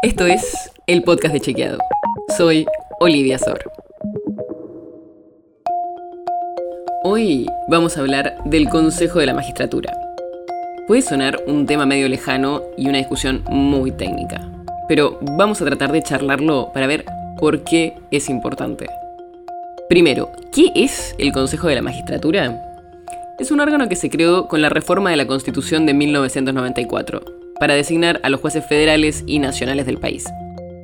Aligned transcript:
Esto 0.00 0.26
es 0.26 0.70
el 0.86 1.02
podcast 1.02 1.34
de 1.34 1.40
Chequeado. 1.40 1.78
Soy 2.36 2.66
Olivia 3.00 3.36
Sor. 3.36 3.58
Hoy 7.02 7.48
vamos 7.66 7.96
a 7.96 8.00
hablar 8.02 8.36
del 8.44 8.68
Consejo 8.68 9.18
de 9.18 9.26
la 9.26 9.34
Magistratura. 9.34 9.92
Puede 10.86 11.02
sonar 11.02 11.42
un 11.48 11.66
tema 11.66 11.84
medio 11.84 12.08
lejano 12.08 12.62
y 12.76 12.88
una 12.88 12.98
discusión 12.98 13.42
muy 13.50 13.90
técnica, 13.90 14.40
pero 14.86 15.18
vamos 15.20 15.60
a 15.60 15.64
tratar 15.64 15.90
de 15.90 16.04
charlarlo 16.04 16.70
para 16.72 16.86
ver 16.86 17.04
por 17.36 17.64
qué 17.64 17.96
es 18.12 18.28
importante. 18.28 18.86
Primero, 19.88 20.30
¿qué 20.52 20.70
es 20.76 21.16
el 21.18 21.32
Consejo 21.32 21.66
de 21.66 21.74
la 21.74 21.82
Magistratura? 21.82 22.64
Es 23.40 23.50
un 23.50 23.58
órgano 23.58 23.88
que 23.88 23.96
se 23.96 24.10
creó 24.10 24.46
con 24.46 24.62
la 24.62 24.68
reforma 24.68 25.10
de 25.10 25.16
la 25.16 25.26
Constitución 25.26 25.86
de 25.86 25.94
1994, 25.94 27.20
para 27.60 27.74
designar 27.74 28.20
a 28.22 28.30
los 28.30 28.40
jueces 28.40 28.66
federales 28.66 29.24
y 29.26 29.38
nacionales 29.38 29.86
del 29.86 29.98
país. 29.98 30.24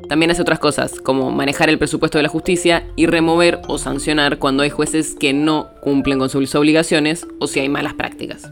También 0.08 0.30
hace 0.30 0.42
otras 0.42 0.58
cosas, 0.58 1.00
como 1.00 1.30
manejar 1.30 1.70
el 1.70 1.78
presupuesto 1.78 2.18
de 2.18 2.22
la 2.22 2.28
justicia 2.28 2.86
y 2.94 3.06
remover 3.06 3.60
o 3.68 3.78
sancionar 3.78 4.38
cuando 4.38 4.62
hay 4.62 4.70
jueces 4.70 5.14
que 5.18 5.32
no 5.32 5.70
cumplen 5.80 6.18
con 6.18 6.28
sus 6.28 6.54
obligaciones 6.54 7.26
o 7.38 7.46
si 7.46 7.60
hay 7.60 7.68
malas 7.68 7.94
prácticas. 7.94 8.50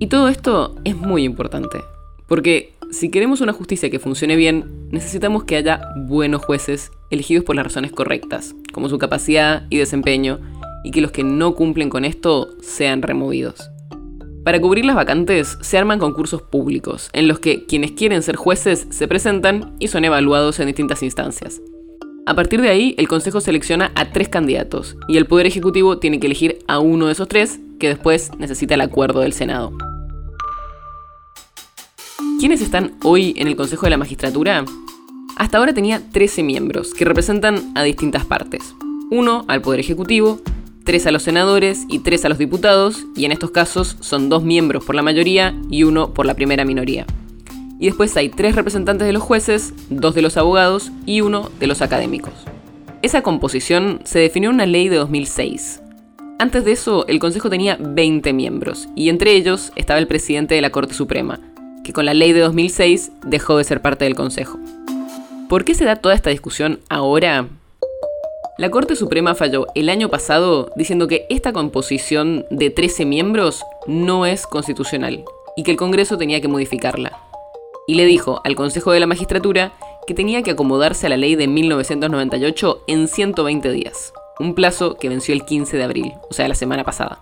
Y 0.00 0.08
todo 0.08 0.28
esto 0.28 0.74
es 0.84 0.96
muy 0.96 1.22
importante, 1.22 1.78
porque 2.26 2.72
si 2.90 3.10
queremos 3.10 3.40
una 3.40 3.52
justicia 3.52 3.90
que 3.90 4.00
funcione 4.00 4.36
bien, 4.36 4.88
necesitamos 4.90 5.44
que 5.44 5.56
haya 5.56 5.80
buenos 5.96 6.44
jueces 6.44 6.90
elegidos 7.10 7.44
por 7.44 7.54
las 7.54 7.64
razones 7.64 7.92
correctas, 7.92 8.54
como 8.72 8.88
su 8.88 8.98
capacidad 8.98 9.64
y 9.70 9.78
desempeño, 9.78 10.40
y 10.84 10.90
que 10.90 11.00
los 11.00 11.12
que 11.12 11.22
no 11.22 11.54
cumplen 11.54 11.88
con 11.88 12.04
esto 12.04 12.48
sean 12.60 13.02
removidos. 13.02 13.70
Para 14.44 14.60
cubrir 14.60 14.84
las 14.84 14.96
vacantes 14.96 15.56
se 15.60 15.78
arman 15.78 16.00
concursos 16.00 16.42
públicos, 16.42 17.10
en 17.12 17.28
los 17.28 17.38
que 17.38 17.64
quienes 17.64 17.92
quieren 17.92 18.22
ser 18.22 18.34
jueces 18.34 18.88
se 18.90 19.06
presentan 19.06 19.76
y 19.78 19.86
son 19.86 20.04
evaluados 20.04 20.58
en 20.58 20.66
distintas 20.66 21.04
instancias. 21.04 21.60
A 22.26 22.34
partir 22.34 22.60
de 22.60 22.68
ahí, 22.68 22.96
el 22.98 23.06
Consejo 23.06 23.40
selecciona 23.40 23.92
a 23.94 24.10
tres 24.10 24.28
candidatos, 24.28 24.96
y 25.06 25.16
el 25.16 25.26
Poder 25.26 25.46
Ejecutivo 25.46 25.98
tiene 25.98 26.18
que 26.18 26.26
elegir 26.26 26.58
a 26.66 26.80
uno 26.80 27.06
de 27.06 27.12
esos 27.12 27.28
tres, 27.28 27.60
que 27.78 27.88
después 27.88 28.32
necesita 28.36 28.74
el 28.74 28.80
acuerdo 28.80 29.20
del 29.20 29.32
Senado. 29.32 29.72
¿Quiénes 32.40 32.62
están 32.62 32.96
hoy 33.04 33.34
en 33.36 33.46
el 33.46 33.54
Consejo 33.54 33.86
de 33.86 33.90
la 33.90 33.96
Magistratura? 33.96 34.64
Hasta 35.36 35.58
ahora 35.58 35.72
tenía 35.72 36.02
13 36.10 36.42
miembros, 36.42 36.94
que 36.94 37.04
representan 37.04 37.72
a 37.76 37.84
distintas 37.84 38.24
partes. 38.24 38.74
Uno 39.12 39.44
al 39.46 39.62
Poder 39.62 39.78
Ejecutivo, 39.78 40.40
tres 40.84 41.06
a 41.06 41.10
los 41.10 41.22
senadores 41.22 41.84
y 41.88 42.00
tres 42.00 42.24
a 42.24 42.28
los 42.28 42.38
diputados, 42.38 43.04
y 43.16 43.24
en 43.24 43.32
estos 43.32 43.50
casos 43.50 43.96
son 44.00 44.28
dos 44.28 44.42
miembros 44.42 44.84
por 44.84 44.94
la 44.94 45.02
mayoría 45.02 45.54
y 45.70 45.84
uno 45.84 46.12
por 46.12 46.26
la 46.26 46.34
primera 46.34 46.64
minoría. 46.64 47.06
Y 47.78 47.86
después 47.86 48.16
hay 48.16 48.28
tres 48.28 48.54
representantes 48.54 49.06
de 49.06 49.12
los 49.12 49.22
jueces, 49.22 49.74
dos 49.90 50.14
de 50.14 50.22
los 50.22 50.36
abogados 50.36 50.92
y 51.04 51.20
uno 51.20 51.50
de 51.58 51.66
los 51.66 51.82
académicos. 51.82 52.32
Esa 53.02 53.22
composición 53.22 54.00
se 54.04 54.20
definió 54.20 54.50
en 54.50 54.54
una 54.54 54.66
ley 54.66 54.88
de 54.88 54.96
2006. 54.96 55.80
Antes 56.38 56.64
de 56.64 56.72
eso, 56.72 57.06
el 57.08 57.18
Consejo 57.18 57.50
tenía 57.50 57.76
20 57.80 58.32
miembros, 58.32 58.88
y 58.94 59.08
entre 59.08 59.32
ellos 59.32 59.72
estaba 59.76 59.98
el 59.98 60.06
presidente 60.06 60.54
de 60.54 60.60
la 60.60 60.70
Corte 60.70 60.94
Suprema, 60.94 61.40
que 61.84 61.92
con 61.92 62.04
la 62.04 62.14
ley 62.14 62.32
de 62.32 62.40
2006 62.40 63.12
dejó 63.26 63.56
de 63.56 63.64
ser 63.64 63.82
parte 63.82 64.04
del 64.04 64.14
Consejo. 64.14 64.58
¿Por 65.48 65.64
qué 65.64 65.74
se 65.74 65.84
da 65.84 65.96
toda 65.96 66.14
esta 66.14 66.30
discusión 66.30 66.80
ahora? 66.88 67.48
La 68.58 68.70
Corte 68.70 68.96
Suprema 68.96 69.34
falló 69.34 69.66
el 69.74 69.88
año 69.88 70.10
pasado 70.10 70.70
diciendo 70.76 71.08
que 71.08 71.24
esta 71.30 71.54
composición 71.54 72.44
de 72.50 72.68
13 72.68 73.06
miembros 73.06 73.64
no 73.86 74.26
es 74.26 74.46
constitucional 74.46 75.24
y 75.56 75.62
que 75.62 75.70
el 75.70 75.78
Congreso 75.78 76.18
tenía 76.18 76.42
que 76.42 76.48
modificarla. 76.48 77.18
Y 77.86 77.94
le 77.94 78.04
dijo 78.04 78.42
al 78.44 78.54
Consejo 78.54 78.92
de 78.92 79.00
la 79.00 79.06
Magistratura 79.06 79.72
que 80.06 80.12
tenía 80.12 80.42
que 80.42 80.50
acomodarse 80.50 81.06
a 81.06 81.08
la 81.08 81.16
ley 81.16 81.34
de 81.34 81.48
1998 81.48 82.84
en 82.88 83.08
120 83.08 83.72
días, 83.72 84.12
un 84.38 84.54
plazo 84.54 84.96
que 84.96 85.08
venció 85.08 85.32
el 85.32 85.46
15 85.46 85.78
de 85.78 85.84
abril, 85.84 86.12
o 86.28 86.34
sea, 86.34 86.46
la 86.46 86.54
semana 86.54 86.84
pasada. 86.84 87.20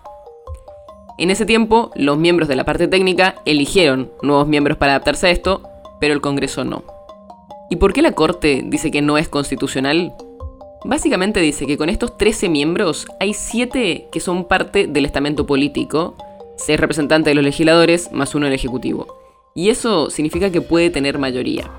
En 1.17 1.31
ese 1.31 1.45
tiempo, 1.45 1.91
los 1.95 2.17
miembros 2.17 2.49
de 2.49 2.57
la 2.57 2.65
parte 2.65 2.89
técnica 2.89 3.35
eligieron 3.45 4.11
nuevos 4.21 4.49
miembros 4.49 4.77
para 4.77 4.93
adaptarse 4.93 5.27
a 5.27 5.31
esto, 5.31 5.61
pero 6.01 6.13
el 6.13 6.19
Congreso 6.19 6.65
no. 6.65 6.83
¿Y 7.69 7.77
por 7.77 7.93
qué 7.93 8.01
la 8.01 8.11
Corte 8.11 8.63
dice 8.65 8.91
que 8.91 9.01
no 9.01 9.17
es 9.17 9.29
constitucional? 9.29 10.13
Básicamente 10.83 11.39
dice 11.41 11.67
que 11.67 11.77
con 11.77 11.89
estos 11.89 12.17
13 12.17 12.49
miembros 12.49 13.05
hay 13.19 13.33
7 13.33 14.07
que 14.11 14.19
son 14.19 14.45
parte 14.45 14.87
del 14.87 15.05
estamento 15.05 15.45
político, 15.45 16.15
6 16.57 16.79
representantes 16.79 17.29
de 17.31 17.35
los 17.35 17.43
legisladores 17.43 18.11
más 18.11 18.33
uno 18.33 18.47
del 18.47 18.55
Ejecutivo. 18.55 19.05
Y 19.53 19.69
eso 19.69 20.09
significa 20.09 20.49
que 20.51 20.61
puede 20.61 20.89
tener 20.89 21.19
mayoría. 21.19 21.69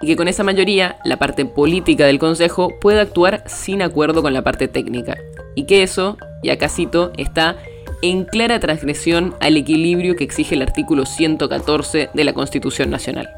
Y 0.00 0.08
que 0.08 0.16
con 0.16 0.26
esa 0.26 0.42
mayoría 0.42 0.98
la 1.04 1.18
parte 1.18 1.44
política 1.44 2.04
del 2.06 2.18
Consejo 2.18 2.72
puede 2.80 3.00
actuar 3.00 3.44
sin 3.46 3.80
acuerdo 3.80 4.22
con 4.22 4.32
la 4.32 4.42
parte 4.42 4.66
técnica. 4.66 5.16
Y 5.54 5.66
que 5.66 5.84
eso, 5.84 6.16
y 6.42 6.50
acá 6.50 6.68
cito, 6.68 7.12
está 7.16 7.56
en 8.02 8.24
clara 8.24 8.58
transgresión 8.58 9.36
al 9.38 9.56
equilibrio 9.56 10.16
que 10.16 10.24
exige 10.24 10.56
el 10.56 10.62
artículo 10.62 11.06
114 11.06 12.10
de 12.12 12.24
la 12.24 12.32
Constitución 12.32 12.90
Nacional. 12.90 13.28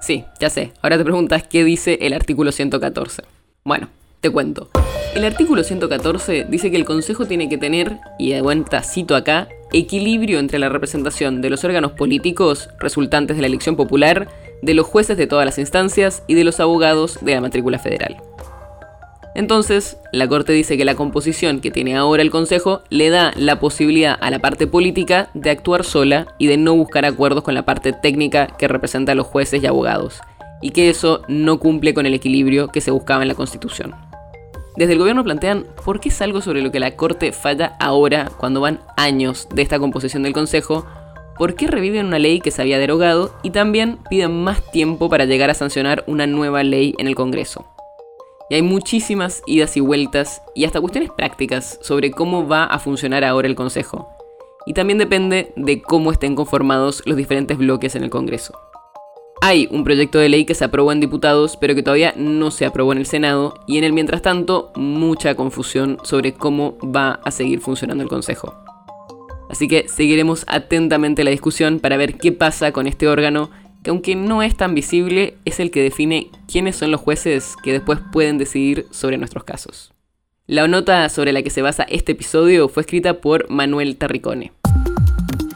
Sí, 0.00 0.24
ya 0.38 0.48
sé, 0.48 0.70
ahora 0.80 0.96
te 0.96 1.04
preguntas 1.04 1.42
qué 1.42 1.64
dice 1.64 1.98
el 2.02 2.12
artículo 2.12 2.52
114. 2.52 3.22
Bueno, 3.64 3.88
te 4.24 4.30
cuento. 4.30 4.70
El 5.14 5.22
artículo 5.26 5.62
114 5.62 6.46
dice 6.48 6.70
que 6.70 6.78
el 6.78 6.86
Consejo 6.86 7.26
tiene 7.26 7.50
que 7.50 7.58
tener, 7.58 7.98
y 8.18 8.32
de 8.32 8.40
vuelta 8.40 8.82
cito 8.82 9.16
acá, 9.16 9.48
equilibrio 9.70 10.38
entre 10.38 10.58
la 10.58 10.70
representación 10.70 11.42
de 11.42 11.50
los 11.50 11.62
órganos 11.62 11.92
políticos 11.92 12.70
resultantes 12.80 13.36
de 13.36 13.42
la 13.42 13.48
elección 13.48 13.76
popular, 13.76 14.28
de 14.62 14.72
los 14.72 14.86
jueces 14.86 15.18
de 15.18 15.26
todas 15.26 15.44
las 15.44 15.58
instancias 15.58 16.22
y 16.26 16.32
de 16.32 16.44
los 16.44 16.58
abogados 16.58 17.18
de 17.20 17.34
la 17.34 17.42
matrícula 17.42 17.78
federal. 17.78 18.16
Entonces, 19.34 19.98
la 20.10 20.26
Corte 20.26 20.54
dice 20.54 20.78
que 20.78 20.86
la 20.86 20.94
composición 20.94 21.60
que 21.60 21.70
tiene 21.70 21.94
ahora 21.94 22.22
el 22.22 22.30
Consejo 22.30 22.82
le 22.88 23.10
da 23.10 23.32
la 23.36 23.60
posibilidad 23.60 24.16
a 24.18 24.30
la 24.30 24.38
parte 24.38 24.66
política 24.66 25.28
de 25.34 25.50
actuar 25.50 25.84
sola 25.84 26.28
y 26.38 26.46
de 26.46 26.56
no 26.56 26.74
buscar 26.74 27.04
acuerdos 27.04 27.44
con 27.44 27.52
la 27.52 27.66
parte 27.66 27.92
técnica 27.92 28.46
que 28.58 28.68
representa 28.68 29.12
a 29.12 29.16
los 29.16 29.26
jueces 29.26 29.62
y 29.62 29.66
abogados, 29.66 30.22
y 30.62 30.70
que 30.70 30.88
eso 30.88 31.20
no 31.28 31.58
cumple 31.58 31.92
con 31.92 32.06
el 32.06 32.14
equilibrio 32.14 32.68
que 32.68 32.80
se 32.80 32.90
buscaba 32.90 33.20
en 33.20 33.28
la 33.28 33.34
Constitución. 33.34 33.94
Desde 34.76 34.94
el 34.94 34.98
gobierno 34.98 35.22
plantean 35.22 35.66
por 35.84 36.00
qué 36.00 36.08
es 36.08 36.20
algo 36.20 36.40
sobre 36.40 36.60
lo 36.60 36.72
que 36.72 36.80
la 36.80 36.96
Corte 36.96 37.30
falla 37.30 37.76
ahora, 37.78 38.30
cuando 38.36 38.60
van 38.60 38.80
años 38.96 39.48
de 39.54 39.62
esta 39.62 39.78
composición 39.78 40.24
del 40.24 40.32
Consejo, 40.32 40.84
por 41.38 41.54
qué 41.54 41.68
reviven 41.68 42.06
una 42.06 42.18
ley 42.18 42.40
que 42.40 42.50
se 42.50 42.60
había 42.60 42.78
derogado 42.78 43.32
y 43.42 43.50
también 43.50 43.98
piden 44.10 44.42
más 44.42 44.68
tiempo 44.72 45.08
para 45.08 45.26
llegar 45.26 45.48
a 45.50 45.54
sancionar 45.54 46.02
una 46.08 46.26
nueva 46.26 46.64
ley 46.64 46.94
en 46.98 47.06
el 47.06 47.14
Congreso. 47.14 47.64
Y 48.50 48.56
hay 48.56 48.62
muchísimas 48.62 49.42
idas 49.46 49.76
y 49.76 49.80
vueltas 49.80 50.42
y 50.54 50.64
hasta 50.64 50.80
cuestiones 50.80 51.10
prácticas 51.16 51.78
sobre 51.80 52.10
cómo 52.10 52.46
va 52.46 52.64
a 52.64 52.78
funcionar 52.80 53.24
ahora 53.24 53.46
el 53.46 53.54
Consejo. 53.54 54.08
Y 54.66 54.74
también 54.74 54.98
depende 54.98 55.52
de 55.56 55.82
cómo 55.82 56.10
estén 56.10 56.34
conformados 56.34 57.02
los 57.06 57.16
diferentes 57.16 57.58
bloques 57.58 57.94
en 57.94 58.02
el 58.02 58.10
Congreso. 58.10 58.58
Hay 59.40 59.68
un 59.70 59.84
proyecto 59.84 60.18
de 60.18 60.28
ley 60.28 60.44
que 60.44 60.54
se 60.54 60.64
aprobó 60.64 60.92
en 60.92 61.00
diputados, 61.00 61.56
pero 61.56 61.74
que 61.74 61.82
todavía 61.82 62.14
no 62.16 62.50
se 62.50 62.64
aprobó 62.64 62.92
en 62.92 62.98
el 62.98 63.06
Senado, 63.06 63.54
y 63.66 63.78
en 63.78 63.84
el 63.84 63.92
mientras 63.92 64.22
tanto, 64.22 64.72
mucha 64.74 65.34
confusión 65.34 65.98
sobre 66.02 66.32
cómo 66.32 66.78
va 66.78 67.20
a 67.24 67.30
seguir 67.30 67.60
funcionando 67.60 68.02
el 68.02 68.08
Consejo. 68.08 68.54
Así 69.50 69.68
que 69.68 69.86
seguiremos 69.88 70.44
atentamente 70.48 71.24
la 71.24 71.30
discusión 71.30 71.78
para 71.78 71.96
ver 71.96 72.16
qué 72.16 72.32
pasa 72.32 72.72
con 72.72 72.86
este 72.86 73.06
órgano, 73.06 73.50
que 73.82 73.90
aunque 73.90 74.16
no 74.16 74.42
es 74.42 74.56
tan 74.56 74.74
visible, 74.74 75.36
es 75.44 75.60
el 75.60 75.70
que 75.70 75.82
define 75.82 76.30
quiénes 76.50 76.76
son 76.76 76.90
los 76.90 77.00
jueces 77.00 77.54
que 77.62 77.72
después 77.72 77.98
pueden 78.12 78.38
decidir 78.38 78.86
sobre 78.90 79.18
nuestros 79.18 79.44
casos. 79.44 79.92
La 80.46 80.66
nota 80.68 81.08
sobre 81.08 81.32
la 81.32 81.42
que 81.42 81.50
se 81.50 81.62
basa 81.62 81.84
este 81.84 82.12
episodio 82.12 82.68
fue 82.68 82.80
escrita 82.82 83.20
por 83.20 83.48
Manuel 83.50 83.96
Tarricone. 83.96 84.52